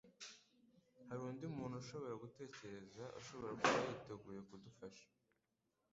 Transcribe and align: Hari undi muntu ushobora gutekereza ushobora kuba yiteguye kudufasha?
Hari 1.07 1.19
undi 1.29 1.45
muntu 1.57 1.75
ushobora 1.83 2.21
gutekereza 2.23 3.03
ushobora 3.19 3.53
kuba 3.61 3.79
yiteguye 3.87 4.39
kudufasha? 4.47 5.05